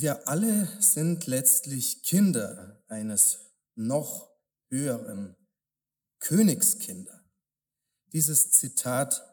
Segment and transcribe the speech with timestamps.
[0.00, 3.40] Wir alle sind letztlich Kinder eines
[3.74, 4.30] noch
[4.70, 5.34] höheren
[6.20, 7.28] Königskinder.
[8.12, 9.26] Dieses Zitat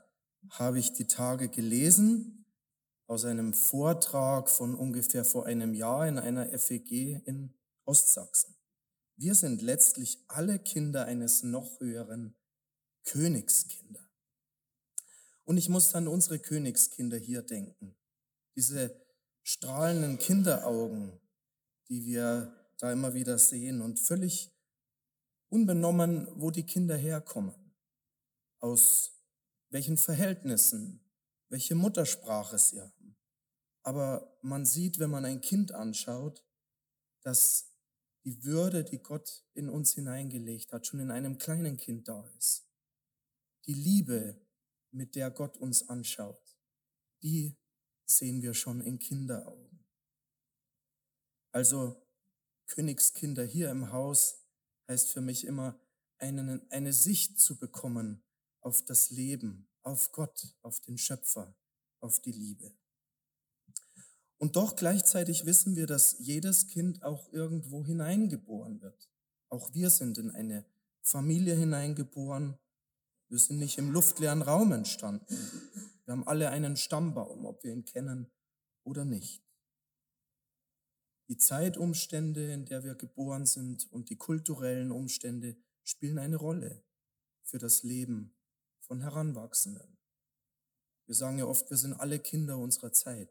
[0.50, 2.48] habe ich die Tage gelesen
[3.06, 7.54] aus einem Vortrag von ungefähr vor einem Jahr in einer FEG in
[7.84, 8.56] Ostsachsen.
[9.18, 12.36] Wir sind letztlich alle Kinder eines noch höheren
[13.04, 14.10] Königskinder.
[15.44, 17.96] Und ich muss an unsere Königskinder hier denken.
[18.56, 19.05] Diese
[19.46, 21.22] strahlenden Kinderaugen,
[21.88, 24.52] die wir da immer wieder sehen und völlig
[25.50, 27.54] unbenommen, wo die Kinder herkommen,
[28.60, 29.22] aus
[29.70, 31.00] welchen Verhältnissen,
[31.50, 33.16] welche Muttersprache sie haben.
[33.84, 36.44] Aber man sieht, wenn man ein Kind anschaut,
[37.22, 37.72] dass
[38.24, 42.68] die Würde, die Gott in uns hineingelegt hat, schon in einem kleinen Kind da ist.
[43.68, 44.42] Die Liebe,
[44.90, 46.58] mit der Gott uns anschaut,
[47.22, 47.60] die
[48.06, 49.80] sehen wir schon in Kinderaugen.
[51.52, 51.96] Also
[52.68, 54.46] Königskinder hier im Haus
[54.88, 55.80] heißt für mich immer,
[56.18, 58.24] eine, eine Sicht zu bekommen
[58.62, 61.56] auf das Leben, auf Gott, auf den Schöpfer,
[62.00, 62.74] auf die Liebe.
[64.38, 69.10] Und doch gleichzeitig wissen wir, dass jedes Kind auch irgendwo hineingeboren wird.
[69.50, 70.66] Auch wir sind in eine
[71.02, 72.58] Familie hineingeboren.
[73.30, 75.26] Wir sind nicht im luftleeren Raum entstanden.
[76.06, 78.32] Wir haben alle einen Stammbaum, ob wir ihn kennen
[78.84, 79.44] oder nicht.
[81.28, 86.84] Die Zeitumstände, in der wir geboren sind und die kulturellen Umstände spielen eine Rolle
[87.42, 88.36] für das Leben
[88.80, 89.98] von Heranwachsenden.
[91.08, 93.30] Wir sagen ja oft, wir sind alle Kinder unserer Zeit.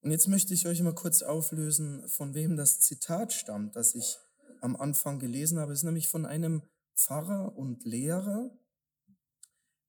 [0.00, 4.18] Und jetzt möchte ich euch mal kurz auflösen, von wem das Zitat stammt, das ich
[4.60, 5.72] am Anfang gelesen habe.
[5.72, 6.62] Es ist nämlich von einem
[6.96, 8.50] Pfarrer und Lehrer,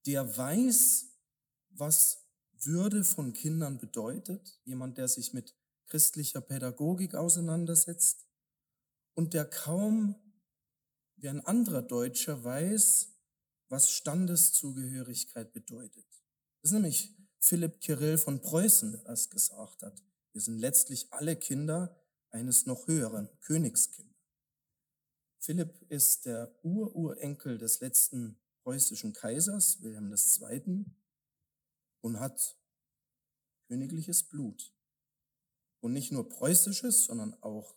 [0.05, 1.07] der weiß,
[1.69, 2.19] was
[2.65, 5.55] Würde von Kindern bedeutet, jemand, der sich mit
[5.87, 8.25] christlicher Pädagogik auseinandersetzt
[9.15, 10.15] und der kaum
[11.17, 13.09] wie ein anderer Deutscher weiß,
[13.69, 16.05] was Standeszugehörigkeit bedeutet.
[16.61, 20.01] Das ist nämlich Philipp Kirill von Preußen, der das gesagt hat.
[20.31, 21.95] Wir sind letztlich alle Kinder
[22.29, 24.13] eines noch höheren Königskind.
[25.39, 30.85] Philipp ist der Ururenkel des letzten preußischen Kaisers, Wilhelm II.,
[32.01, 32.57] und hat
[33.67, 34.73] königliches Blut.
[35.79, 37.75] Und nicht nur preußisches, sondern auch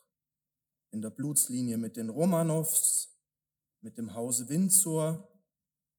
[0.91, 3.16] in der Blutslinie mit den Romanows,
[3.80, 5.28] mit dem Hause Windsor.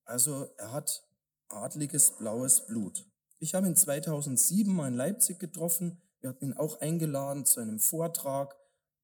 [0.04, 1.04] Also er hat
[1.50, 3.06] adliges blaues Blut.
[3.40, 6.02] Ich habe ihn 2007 mal in Leipzig getroffen.
[6.20, 8.56] Wir hatten ihn auch eingeladen zu einem Vortrag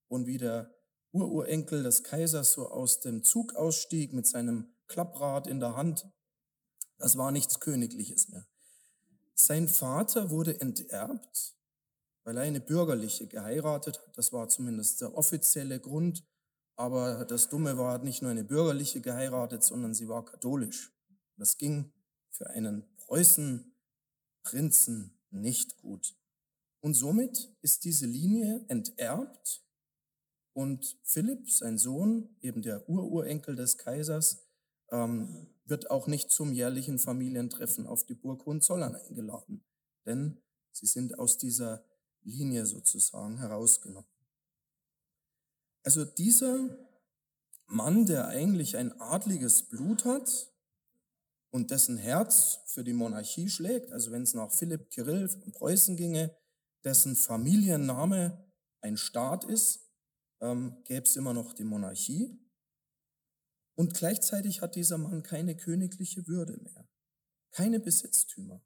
[0.08, 0.74] und wie der
[1.12, 6.08] Ururenkel des Kaisers so aus dem Zug ausstieg mit seinem Klapprad in der Hand.
[7.00, 8.46] Das war nichts Königliches mehr.
[9.34, 11.56] Sein Vater wurde enterbt,
[12.24, 14.16] weil er eine bürgerliche geheiratet hat.
[14.16, 16.24] Das war zumindest der offizielle Grund.
[16.76, 20.94] Aber das Dumme war, hat nicht nur eine bürgerliche geheiratet, sondern sie war katholisch.
[21.38, 21.92] Das ging
[22.30, 26.16] für einen Preußen-Prinzen nicht gut.
[26.82, 29.64] Und somit ist diese Linie enterbt
[30.54, 34.43] und Philipp, sein Sohn, eben der Ururenkel des Kaisers,
[34.94, 39.66] ähm, wird auch nicht zum jährlichen Familientreffen auf die Burg Hohenzollern eingeladen,
[40.06, 41.84] denn sie sind aus dieser
[42.22, 44.10] Linie sozusagen herausgenommen.
[45.84, 46.78] Also dieser
[47.68, 50.54] Mann, der eigentlich ein adliges Blut hat
[51.50, 55.98] und dessen Herz für die Monarchie schlägt, also wenn es nach Philipp Kirill von Preußen
[55.98, 56.36] ginge,
[56.84, 58.46] dessen Familienname
[58.82, 59.90] ein Staat ist,
[60.42, 62.43] ähm, gäbe es immer noch die Monarchie.
[63.76, 66.88] Und gleichzeitig hat dieser Mann keine königliche Würde mehr,
[67.52, 68.62] keine Besitztümer.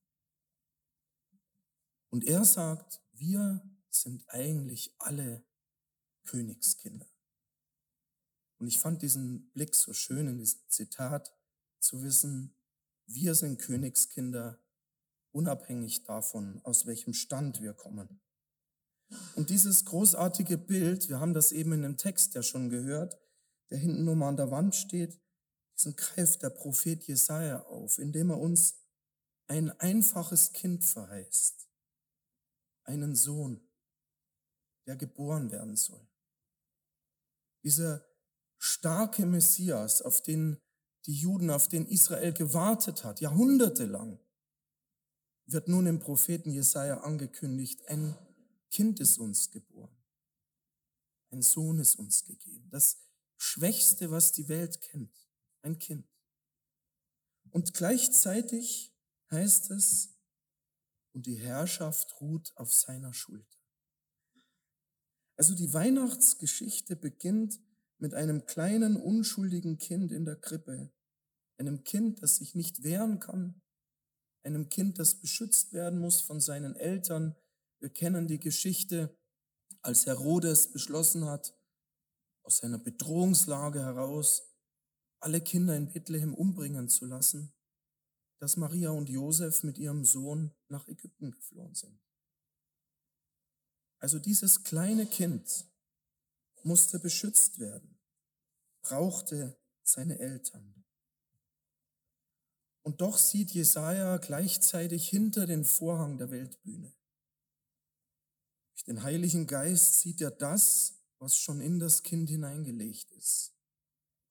[2.09, 5.45] Und er sagt, wir sind eigentlich alle
[6.25, 7.07] Königskinder.
[8.57, 11.33] Und ich fand diesen Blick so schön in diesem Zitat
[11.79, 12.55] zu wissen,
[13.05, 14.59] wir sind Königskinder,
[15.31, 18.19] unabhängig davon, aus welchem Stand wir kommen.
[19.35, 23.17] Und dieses großartige Bild, wir haben das eben in dem Text ja schon gehört,
[23.69, 25.19] der hinten nur mal an der Wand steht,
[25.75, 28.75] diesen greift der Prophet Jesaja auf, indem er uns
[29.47, 31.67] ein einfaches Kind verheißt,
[32.83, 33.61] einen Sohn,
[34.85, 36.07] der geboren werden soll.
[37.63, 38.05] Dieser
[38.57, 40.57] starke Messias, auf den
[41.05, 44.19] die Juden, auf den Israel gewartet hat, jahrhundertelang,
[45.45, 48.17] wird nun im Propheten Jesaja angekündigt, ein
[48.69, 49.95] Kind ist uns geboren.
[51.31, 52.69] Ein Sohn ist uns gegeben.
[52.69, 53.06] Das
[53.37, 55.15] Schwächste, was die Welt kennt.
[55.61, 56.07] Ein Kind.
[57.51, 58.93] Und gleichzeitig
[59.31, 60.13] heißt es,
[61.13, 63.57] und die Herrschaft ruht auf seiner Schulter.
[65.35, 67.59] Also die Weihnachtsgeschichte beginnt
[67.97, 70.91] mit einem kleinen, unschuldigen Kind in der Krippe,
[71.57, 73.61] einem Kind, das sich nicht wehren kann,
[74.43, 77.35] einem Kind, das beschützt werden muss von seinen Eltern.
[77.79, 79.17] Wir kennen die Geschichte,
[79.81, 81.56] als Herodes beschlossen hat,
[82.47, 84.55] aus seiner Bedrohungslage heraus
[85.19, 87.53] alle Kinder in Bethlehem umbringen zu lassen,
[88.39, 91.99] dass Maria und Josef mit ihrem Sohn nach Ägypten geflohen sind.
[93.99, 95.67] Also dieses kleine Kind
[96.63, 97.99] musste beschützt werden,
[98.81, 100.85] brauchte seine Eltern.
[102.81, 106.95] Und doch sieht Jesaja gleichzeitig hinter den Vorhang der Weltbühne.
[108.71, 113.55] Durch den Heiligen Geist sieht er das, was schon in das Kind hineingelegt ist.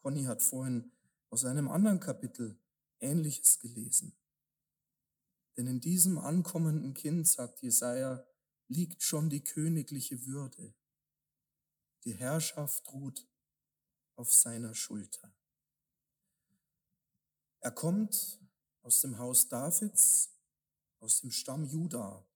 [0.02, 0.92] Conny hat vorhin
[1.30, 2.58] aus einem anderen Kapitel
[3.00, 4.16] Ähnliches gelesen.
[5.56, 8.24] Denn in diesem ankommenden Kind, sagt Jesaja,
[8.68, 10.74] liegt schon die königliche Würde.
[12.04, 13.26] Die Herrschaft ruht
[14.16, 15.34] auf seiner Schulter.
[17.60, 18.40] Er kommt
[18.82, 20.30] aus dem Haus Davids,
[21.00, 22.26] aus dem Stamm Juda.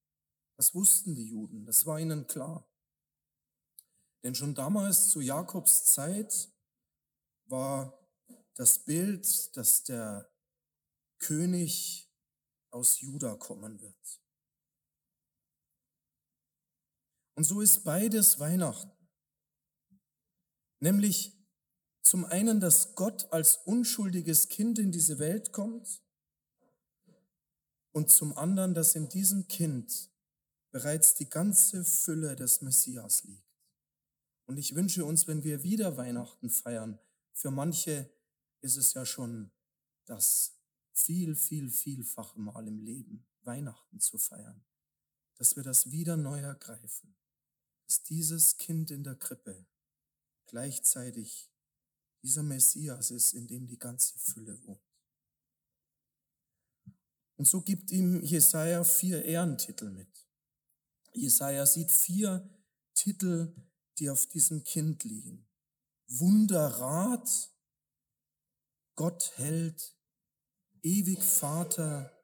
[0.56, 2.69] Das wussten die Juden, das war ihnen klar.
[4.22, 6.50] Denn schon damals zu Jakobs Zeit
[7.46, 7.99] war
[8.55, 10.31] das Bild, dass der
[11.19, 12.11] König
[12.70, 14.20] aus Juda kommen wird.
[17.34, 18.90] Und so ist beides Weihnachten.
[20.81, 21.40] Nämlich
[22.02, 26.02] zum einen, dass Gott als unschuldiges Kind in diese Welt kommt
[27.93, 30.11] und zum anderen, dass in diesem Kind
[30.70, 33.50] bereits die ganze Fülle des Messias liegt.
[34.50, 36.99] Und ich wünsche uns, wenn wir wieder Weihnachten feiern,
[37.32, 38.12] für manche
[38.62, 39.52] ist es ja schon
[40.06, 40.58] das
[40.93, 44.64] viel, viel, vielfache Mal im Leben, Weihnachten zu feiern,
[45.37, 47.14] dass wir das wieder neu ergreifen,
[47.87, 49.69] dass dieses Kind in der Krippe
[50.47, 51.49] gleichzeitig
[52.25, 54.82] dieser Messias ist, in dem die ganze Fülle wohnt.
[57.37, 60.26] Und so gibt ihm Jesaja vier Ehrentitel mit.
[61.12, 62.50] Jesaja sieht vier
[62.94, 63.55] Titel,
[64.00, 65.47] die auf diesem Kind liegen.
[66.08, 67.52] Wunderrat,
[68.97, 69.94] Gott hält,
[70.82, 72.19] ewig Vater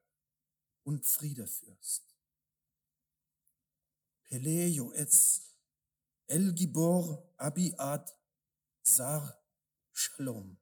[0.83, 2.17] und Friedefürst.
[4.25, 5.55] Pele Joetz,
[6.27, 8.13] El Gibor Abiad
[8.83, 9.41] Sar
[9.93, 10.59] Shalom.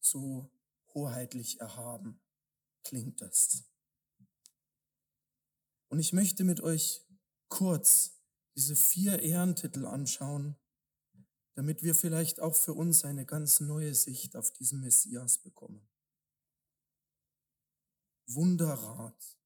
[0.00, 0.50] So
[0.94, 2.20] hoheitlich erhaben
[2.82, 3.64] klingt das.
[5.88, 7.06] Und ich möchte mit euch
[7.48, 8.15] kurz
[8.56, 10.56] diese vier Ehrentitel anschauen,
[11.54, 15.86] damit wir vielleicht auch für uns eine ganz neue Sicht auf diesen Messias bekommen.
[18.26, 19.38] Wunderrat.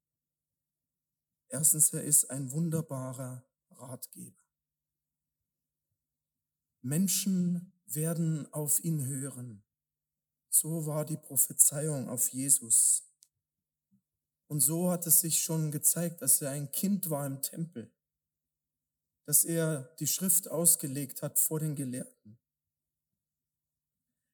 [1.49, 4.39] Erstens, er ist ein wunderbarer Ratgeber.
[6.83, 9.65] Menschen werden auf ihn hören.
[10.49, 13.05] So war die Prophezeiung auf Jesus.
[14.47, 17.93] Und so hat es sich schon gezeigt, dass er ein Kind war im Tempel
[19.31, 22.41] dass er die Schrift ausgelegt hat vor den Gelehrten.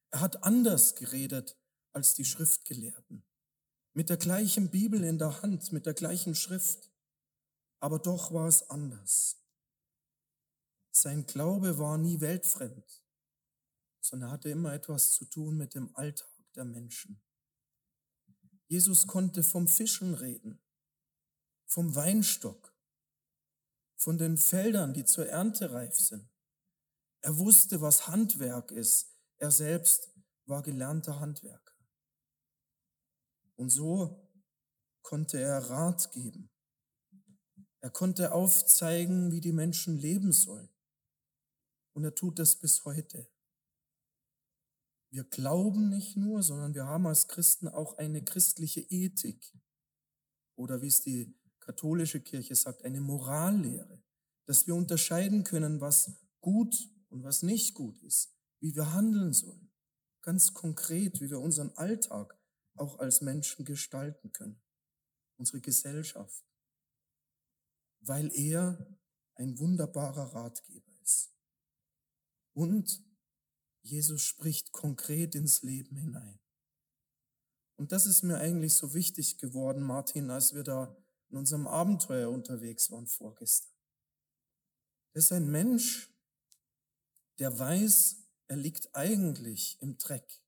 [0.09, 1.55] Er hat anders geredet
[1.93, 3.23] als die Schriftgelehrten,
[3.93, 6.91] mit der gleichen Bibel in der Hand, mit der gleichen Schrift,
[7.79, 9.37] aber doch war es anders.
[10.93, 13.05] Sein Glaube war nie weltfremd,
[14.01, 17.21] sondern hatte immer etwas zu tun mit dem Alltag der Menschen.
[18.67, 20.59] Jesus konnte vom Fischen reden,
[21.67, 22.76] vom Weinstock,
[23.97, 26.29] von den Feldern, die zur Ernte reif sind.
[27.23, 29.17] Er wusste, was Handwerk ist.
[29.39, 30.11] Er selbst
[30.45, 31.75] war gelernter Handwerker.
[33.57, 34.31] Und so
[35.03, 36.51] konnte er Rat geben.
[37.81, 40.69] Er konnte aufzeigen, wie die Menschen leben sollen.
[41.95, 43.31] Und er tut das bis heute.
[45.11, 49.57] Wir glauben nicht nur, sondern wir haben als Christen auch eine christliche Ethik.
[50.57, 51.35] Oder wie es die
[51.67, 54.03] katholische Kirche sagt, eine Morallehre,
[54.47, 59.71] dass wir unterscheiden können, was gut und was nicht gut ist, wie wir handeln sollen,
[60.23, 62.39] ganz konkret, wie wir unseren Alltag
[62.77, 64.63] auch als Menschen gestalten können,
[65.37, 66.45] unsere Gesellschaft,
[68.01, 68.97] weil er
[69.35, 71.33] ein wunderbarer Ratgeber ist.
[72.55, 73.03] Und
[73.83, 76.39] Jesus spricht konkret ins Leben hinein.
[77.77, 80.97] Und das ist mir eigentlich so wichtig geworden, Martin, als wir da
[81.37, 83.77] in unserem Abenteuer unterwegs waren vorgestern.
[85.13, 86.11] Das ist ein Mensch,
[87.39, 88.17] der weiß,
[88.49, 90.43] er liegt eigentlich im Dreck.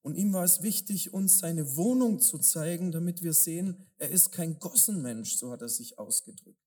[0.00, 4.32] Und ihm war es wichtig, uns seine Wohnung zu zeigen, damit wir sehen, er ist
[4.32, 6.64] kein Gossenmensch, so hat er sich ausgedrückt.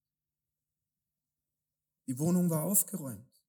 [2.05, 3.41] Die Wohnung war aufgeräumt.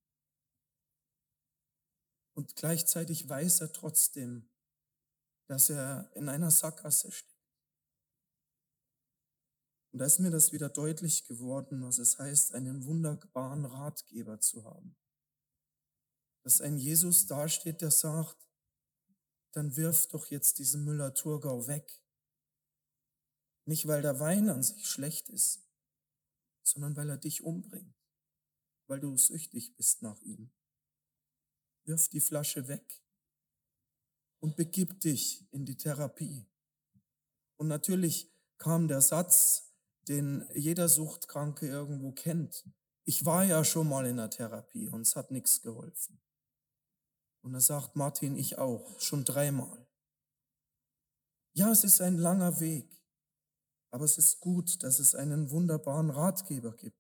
[2.33, 4.49] Und gleichzeitig weiß er trotzdem,
[5.47, 7.32] dass er in einer Sackgasse steht.
[9.93, 14.65] Und da ist mir das wieder deutlich geworden, was es heißt, einen wunderbaren Ratgeber zu
[14.65, 14.97] haben.
[16.43, 18.49] Dass ein Jesus dasteht, der sagt,
[19.53, 22.03] dann wirf doch jetzt diesen Müller-Thurgau weg.
[23.67, 25.63] Nicht, weil der Wein an sich schlecht ist,
[26.63, 27.95] sondern weil er dich umbringt,
[28.87, 30.51] weil du süchtig bist nach ihm.
[31.85, 33.05] Wirf die Flasche weg
[34.41, 36.49] und begib dich in die Therapie.
[37.57, 39.72] Und natürlich kam der Satz,
[40.09, 42.69] den jeder Suchtkranke irgendwo kennt.
[43.05, 46.21] Ich war ja schon mal in der Therapie und es hat nichts geholfen.
[47.43, 49.87] Und er sagt Martin, ich auch, schon dreimal.
[51.55, 53.03] Ja, es ist ein langer Weg,
[53.91, 56.97] aber es ist gut, dass es einen wunderbaren Ratgeber gibt.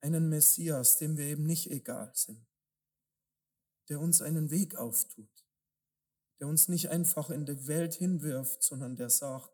[0.00, 2.44] Einen Messias, dem wir eben nicht egal sind,
[3.88, 5.46] der uns einen Weg auftut,
[6.40, 9.52] der uns nicht einfach in die Welt hinwirft, sondern der sagt,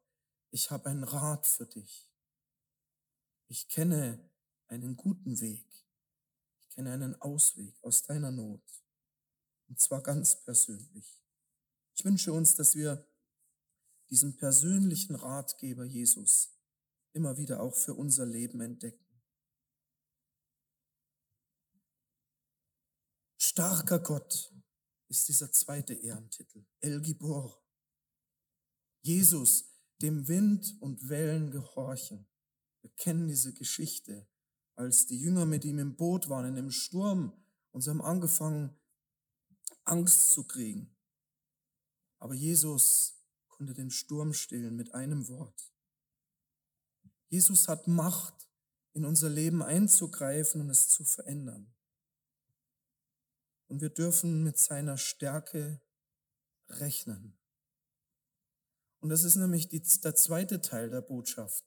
[0.50, 2.07] ich habe einen Rat für dich.
[3.48, 4.30] Ich kenne
[4.66, 5.66] einen guten Weg.
[6.60, 8.62] Ich kenne einen Ausweg aus deiner Not.
[9.68, 11.22] Und zwar ganz persönlich.
[11.94, 13.06] Ich wünsche uns, dass wir
[14.10, 16.58] diesen persönlichen Ratgeber Jesus
[17.12, 19.04] immer wieder auch für unser Leben entdecken.
[23.38, 24.54] Starker Gott
[25.08, 27.64] ist dieser zweite Ehrentitel, El Gibor.
[29.00, 32.28] Jesus, dem Wind und Wellen gehorchen.
[32.82, 34.26] Wir kennen diese Geschichte,
[34.74, 37.32] als die Jünger mit ihm im Boot waren, in dem Sturm,
[37.72, 38.76] und sie haben angefangen,
[39.84, 40.96] Angst zu kriegen.
[42.18, 45.72] Aber Jesus konnte den Sturm stillen mit einem Wort.
[47.28, 48.48] Jesus hat Macht,
[48.94, 51.72] in unser Leben einzugreifen und es zu verändern.
[53.68, 55.80] Und wir dürfen mit seiner Stärke
[56.68, 57.38] rechnen.
[59.00, 61.64] Und das ist nämlich die, der zweite Teil der Botschaft.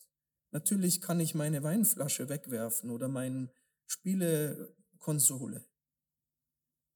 [0.52, 3.50] Natürlich kann ich meine Weinflasche wegwerfen oder meine
[3.88, 5.66] Spielekonsole.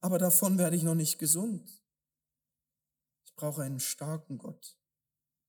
[0.00, 1.82] Aber davon werde ich noch nicht gesund.
[3.24, 4.78] Ich brauche einen starken Gott.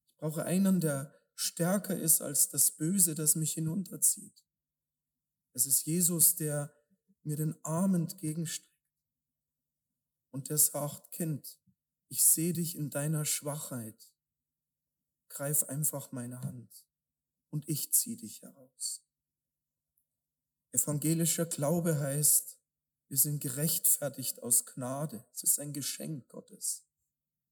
[0.09, 4.45] Ich brauche einen, der stärker ist als das Böse, das mich hinunterzieht.
[5.53, 6.73] Es ist Jesus, der
[7.23, 8.73] mir den Arm entgegenstreckt
[10.31, 11.59] und der sagt, Kind,
[12.07, 14.13] ich sehe dich in deiner Schwachheit.
[15.27, 16.86] Greif einfach meine Hand
[17.57, 19.03] und ich ziehe dich heraus.
[20.73, 22.59] Evangelischer Glaube heißt,
[23.07, 25.25] wir sind gerechtfertigt aus Gnade.
[25.33, 26.85] Es ist ein Geschenk Gottes.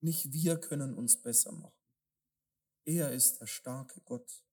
[0.02, 1.74] Nicht wir können uns besser machen.
[2.84, 4.44] Er ist der starke Gott.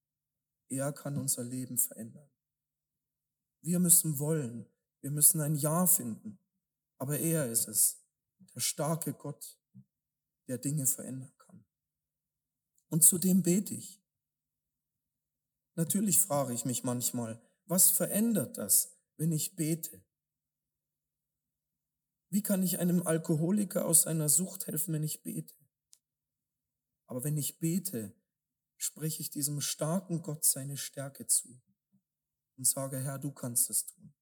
[0.71, 2.31] Er kann unser Leben verändern.
[3.61, 4.65] Wir müssen wollen.
[5.03, 6.39] Wir müssen ein Ja finden.
[6.97, 8.01] Aber er ist es,
[8.55, 9.59] der starke Gott,
[10.49, 11.63] der Dinge verändern kann.
[12.89, 14.02] Und zu dem bete ich.
[15.75, 20.05] Natürlich frage ich mich manchmal, was verändert das, wenn ich bete?
[22.29, 25.55] Wie kann ich einem Alkoholiker aus seiner Sucht helfen, wenn ich bete?
[27.07, 28.15] Aber wenn ich bete,
[28.77, 31.61] spreche ich diesem starken Gott seine Stärke zu
[32.57, 34.15] und sage, Herr, du kannst es tun.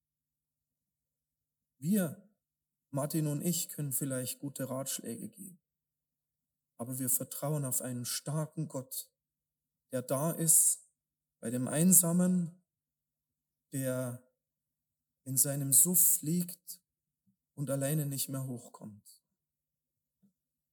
[1.79, 2.29] Wir,
[2.91, 5.61] Martin und ich, können vielleicht gute Ratschläge geben,
[6.79, 9.09] aber wir vertrauen auf einen starken Gott,
[9.93, 10.90] der da ist
[11.41, 12.63] bei dem Einsamen,
[13.73, 14.23] der
[15.25, 16.81] in seinem Suff liegt
[17.55, 19.23] und alleine nicht mehr hochkommt.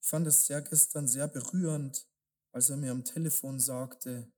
[0.02, 2.08] Ich fand es sehr gestern sehr berührend,
[2.52, 4.32] als er mir am Telefon sagte,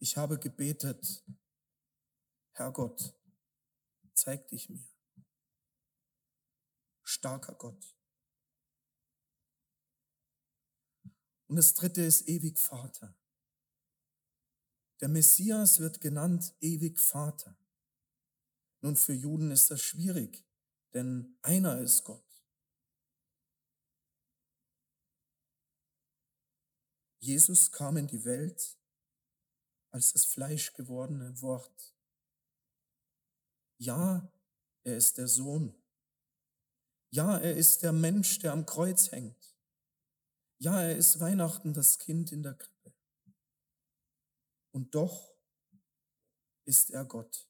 [0.00, 1.24] ich habe gebetet,
[2.52, 3.14] Herrgott,
[4.14, 4.86] zeig dich mir.
[7.02, 7.96] Starker Gott.
[11.46, 13.17] Und das dritte ist ewig Vater.
[15.00, 17.56] Der Messias wird genannt ewig Vater.
[18.80, 20.44] Nun, für Juden ist das schwierig,
[20.94, 22.24] denn einer ist Gott.
[27.20, 28.78] Jesus kam in die Welt
[29.90, 31.94] als das fleischgewordene Wort.
[33.78, 34.32] Ja,
[34.84, 35.74] er ist der Sohn.
[37.10, 39.56] Ja, er ist der Mensch, der am Kreuz hängt.
[40.58, 42.77] Ja, er ist Weihnachten das Kind in der Krippe.
[44.72, 45.34] Und doch
[46.64, 47.48] ist er Gott.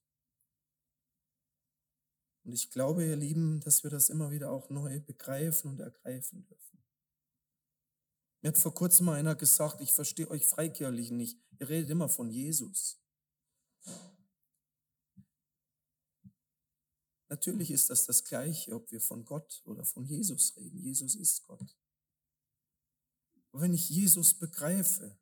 [2.45, 6.47] Und ich glaube, ihr Lieben, dass wir das immer wieder auch neu begreifen und ergreifen
[6.47, 6.83] dürfen.
[8.41, 11.39] Mir hat vor kurzem mal einer gesagt, ich verstehe euch Freikirchlichen nicht.
[11.59, 13.01] Ihr redet immer von Jesus.
[17.29, 20.79] Natürlich ist das das Gleiche, ob wir von Gott oder von Jesus reden.
[20.79, 21.77] Jesus ist Gott.
[23.51, 25.19] Aber wenn ich Jesus begreife,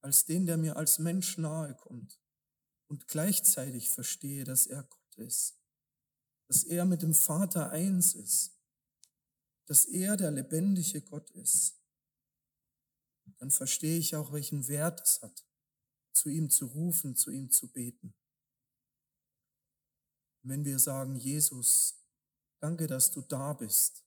[0.00, 2.20] als den, der mir als Mensch nahe kommt
[2.88, 5.58] und gleichzeitig verstehe, dass er Gott ist,
[6.48, 8.58] dass er mit dem Vater eins ist,
[9.66, 11.80] dass er der lebendige Gott ist,
[13.38, 15.46] dann verstehe ich auch, welchen Wert es hat,
[16.12, 18.14] zu ihm zu rufen, zu ihm zu beten.
[20.42, 22.02] wenn wir sagen, Jesus,
[22.60, 24.04] danke, dass du da bist,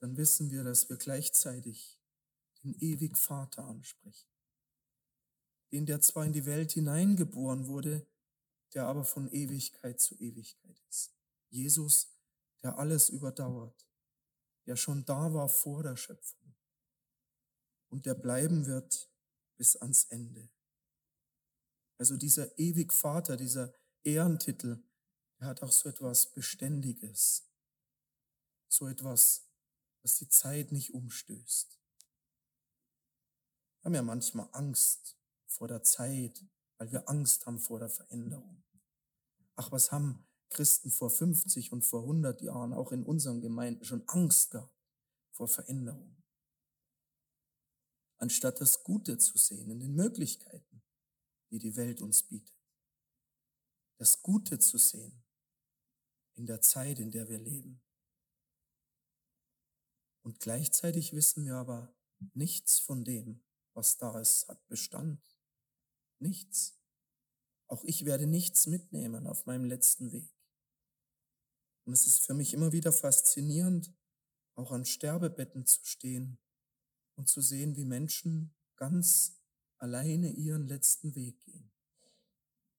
[0.00, 1.98] dann wissen wir, dass wir gleichzeitig
[2.62, 4.35] den ewig Vater ansprechen.
[5.72, 8.06] Den, der zwar in die Welt hineingeboren wurde,
[8.74, 11.14] der aber von Ewigkeit zu Ewigkeit ist.
[11.50, 12.14] Jesus,
[12.62, 13.88] der alles überdauert,
[14.66, 16.54] der schon da war vor der Schöpfung
[17.88, 19.10] und der bleiben wird
[19.56, 20.50] bis ans Ende.
[21.98, 24.82] Also dieser ewig Vater, dieser Ehrentitel,
[25.38, 27.48] der hat auch so etwas Beständiges,
[28.68, 29.48] so etwas,
[30.02, 31.80] was die Zeit nicht umstößt.
[33.80, 35.15] Wir haben ja manchmal Angst
[35.46, 36.44] vor der Zeit,
[36.78, 38.62] weil wir Angst haben vor der Veränderung.
[39.54, 44.06] Ach, was haben Christen vor 50 und vor 100 Jahren auch in unseren Gemeinden schon
[44.08, 44.74] Angst gehabt
[45.32, 46.22] vor Veränderung?
[48.18, 50.82] Anstatt das Gute zu sehen in den Möglichkeiten,
[51.50, 52.56] die die Welt uns bietet.
[53.98, 55.24] Das Gute zu sehen
[56.34, 57.82] in der Zeit, in der wir leben.
[60.22, 61.94] Und gleichzeitig wissen wir aber,
[62.34, 63.42] nichts von dem,
[63.74, 65.35] was da ist, hat Bestand.
[66.18, 66.78] Nichts.
[67.68, 70.32] Auch ich werde nichts mitnehmen auf meinem letzten Weg.
[71.84, 73.92] Und es ist für mich immer wieder faszinierend,
[74.54, 76.38] auch an Sterbebetten zu stehen
[77.14, 79.40] und zu sehen, wie Menschen ganz
[79.78, 81.72] alleine ihren letzten Weg gehen.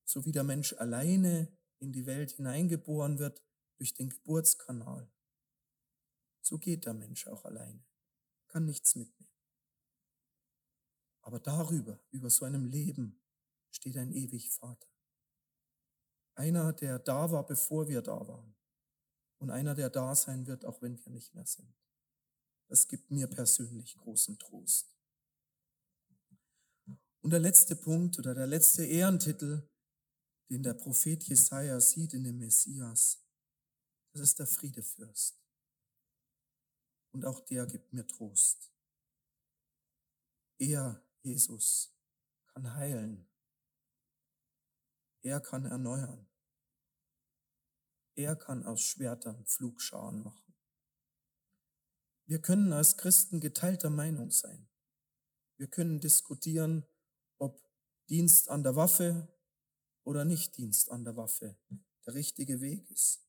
[0.03, 3.43] So wie der Mensch alleine in die Welt hineingeboren wird
[3.77, 5.11] durch den Geburtskanal.
[6.41, 7.85] So geht der Mensch auch alleine,
[8.47, 9.31] kann nichts mitnehmen.
[11.21, 13.21] Aber darüber, über so einem Leben,
[13.77, 14.87] steht ein ewig Vater.
[16.35, 18.55] Einer, der da war, bevor wir da waren.
[19.37, 21.73] Und einer, der da sein wird, auch wenn wir nicht mehr sind.
[22.67, 24.93] Das gibt mir persönlich großen Trost.
[27.21, 29.69] Und der letzte Punkt oder der letzte Ehrentitel,
[30.49, 33.23] den der Prophet Jesaja sieht in dem Messias,
[34.11, 35.39] das ist der Friedefürst.
[37.11, 38.71] Und auch der gibt mir Trost.
[40.57, 41.95] Er, Jesus,
[42.47, 43.27] kann heilen.
[45.21, 46.27] Er kann erneuern.
[48.15, 50.55] Er kann aus Schwertern Pflugscharen machen.
[52.25, 54.67] Wir können als Christen geteilter Meinung sein.
[55.57, 56.85] Wir können diskutieren,
[57.37, 57.63] ob
[58.09, 59.27] Dienst an der Waffe
[60.03, 61.57] oder nicht Dienst an der Waffe
[62.05, 63.27] der richtige Weg ist.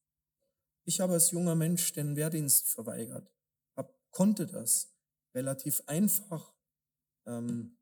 [0.84, 3.30] Ich habe als junger Mensch den Wehrdienst verweigert,
[3.76, 4.94] hab, konnte das
[5.34, 6.54] relativ einfach
[7.26, 7.76] ähm,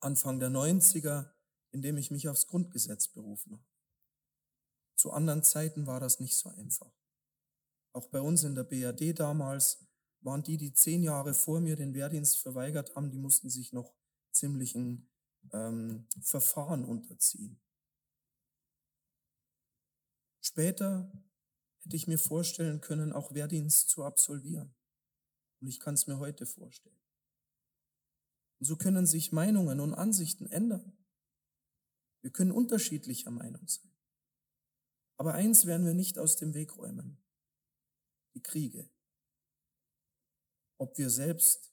[0.00, 1.33] Anfang der 90er,
[1.74, 3.64] indem ich mich aufs Grundgesetz berufen habe.
[4.96, 6.90] Zu anderen Zeiten war das nicht so einfach.
[7.92, 9.84] Auch bei uns in der BRD damals
[10.20, 13.92] waren die, die zehn Jahre vor mir den Wehrdienst verweigert haben, die mussten sich noch
[14.30, 15.10] ziemlichen
[15.52, 17.60] ähm, Verfahren unterziehen.
[20.40, 21.10] Später
[21.80, 24.74] hätte ich mir vorstellen können, auch Wehrdienst zu absolvieren.
[25.60, 27.00] Und ich kann es mir heute vorstellen.
[28.60, 30.96] Und so können sich Meinungen und Ansichten ändern.
[32.24, 33.92] Wir können unterschiedlicher Meinung sein.
[35.16, 37.18] Aber eins werden wir nicht aus dem Weg räumen.
[38.34, 38.88] Die Kriege
[40.78, 41.72] ob wir selbst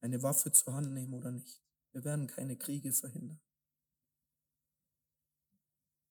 [0.00, 1.62] eine Waffe zur Hand nehmen oder nicht.
[1.92, 3.40] Wir werden keine Kriege verhindern.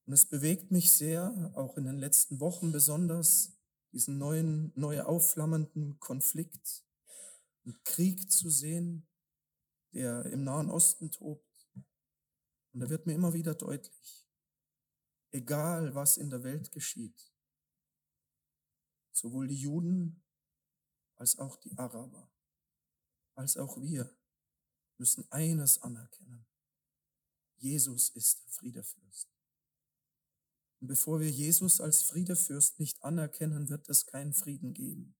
[0.06, 3.58] Und es bewegt mich sehr, auch in den letzten Wochen besonders,
[3.94, 6.84] diesen neuen, neu aufflammenden Konflikt
[7.64, 9.08] und Krieg zu sehen,
[9.94, 11.51] der im Nahen Osten tobt.
[12.74, 14.28] Und da wird mir immer wieder deutlich,
[15.32, 17.34] egal was in der Welt geschieht,
[19.12, 20.24] sowohl die Juden
[21.16, 22.32] als auch die Araber
[23.36, 24.16] als auch wir
[24.98, 26.46] müssen eines anerkennen.
[27.58, 29.30] Jesus ist der Friedefürst.
[30.80, 35.16] Und bevor wir Jesus als Friedefürst nicht anerkennen, wird es keinen Frieden geben.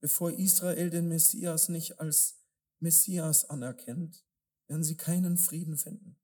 [0.00, 2.40] Bevor Israel den Messias nicht als
[2.78, 4.24] Messias anerkennt,
[4.72, 6.16] werden sie keinen Frieden finden.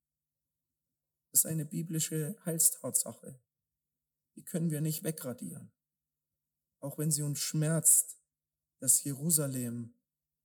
[1.31, 3.39] Das ist eine biblische Heilstatsache.
[4.35, 5.71] Die können wir nicht wegradieren.
[6.79, 8.19] Auch wenn sie uns schmerzt,
[8.79, 9.93] dass Jerusalem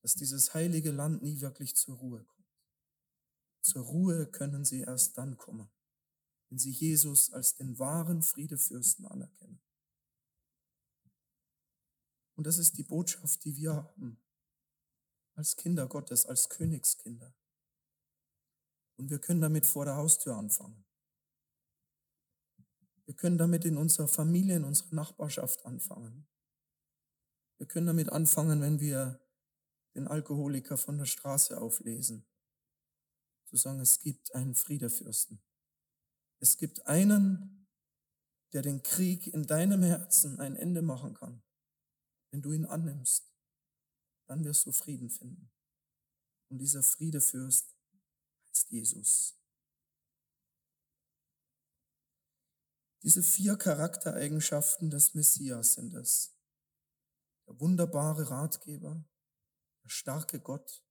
[0.02, 2.46] dass dieses heilige Land nie wirklich zur Ruhe kommt.
[3.62, 5.70] Zur Ruhe können sie erst dann kommen,
[6.50, 9.62] wenn sie Jesus als den wahren Friedefürsten anerkennen.
[12.34, 14.22] Und das ist die Botschaft, die wir haben,
[15.32, 17.34] als Kinder Gottes, als Königskinder.
[18.96, 20.84] Und wir können damit vor der Haustür anfangen.
[23.06, 26.26] Wir können damit in unserer Familie, in unserer Nachbarschaft anfangen.
[27.58, 29.20] Wir können damit anfangen, wenn wir
[29.94, 32.26] den Alkoholiker von der Straße auflesen.
[33.46, 35.42] Zu sagen, es gibt einen Friedefürsten.
[36.40, 37.68] Es gibt einen,
[38.52, 41.42] der den Krieg in deinem Herzen ein Ende machen kann.
[42.30, 43.30] Wenn du ihn annimmst,
[44.26, 45.50] dann wirst du Frieden finden.
[46.48, 47.73] Und dieser Friedefürst
[48.54, 49.36] heißt Jesus.
[53.02, 56.34] Diese vier Charaktereigenschaften des Messias sind es.
[57.46, 59.04] Der wunderbare Ratgeber,
[59.82, 60.82] der starke Gott,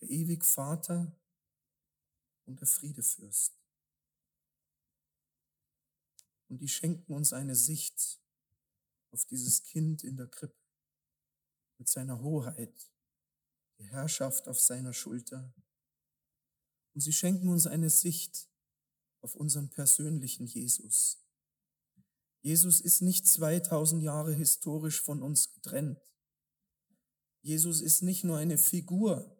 [0.00, 1.18] der ewig Vater
[2.44, 3.58] und der Friedefürst.
[6.48, 8.20] Und die schenken uns eine Sicht
[9.10, 10.54] auf dieses Kind in der Krippe
[11.78, 12.92] mit seiner Hoheit,
[13.78, 15.52] die Herrschaft auf seiner Schulter.
[16.94, 18.48] Und sie schenken uns eine Sicht
[19.20, 21.18] auf unseren persönlichen Jesus.
[22.40, 26.00] Jesus ist nicht 2000 Jahre historisch von uns getrennt.
[27.42, 29.36] Jesus ist nicht nur eine Figur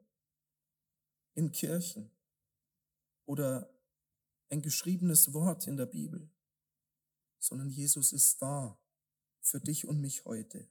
[1.34, 2.10] in Kirchen
[3.26, 3.72] oder
[4.50, 6.30] ein geschriebenes Wort in der Bibel,
[7.38, 8.80] sondern Jesus ist da
[9.40, 10.68] für dich und mich heute.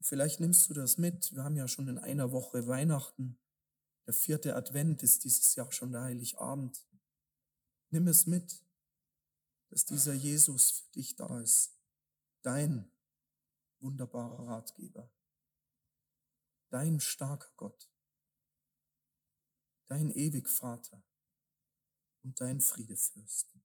[0.00, 1.32] Vielleicht nimmst du das mit.
[1.34, 3.38] Wir haben ja schon in einer Woche Weihnachten.
[4.08, 6.82] Der vierte Advent ist dieses Jahr schon der Heiligabend.
[7.90, 8.64] Nimm es mit,
[9.68, 11.78] dass dieser Jesus für dich da ist.
[12.40, 12.90] Dein
[13.80, 15.12] wunderbarer Ratgeber.
[16.70, 17.90] Dein starker Gott.
[19.88, 21.04] Dein ewig Vater
[22.22, 23.57] und dein Friedefürst.